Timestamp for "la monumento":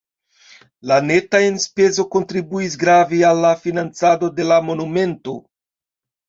4.53-5.37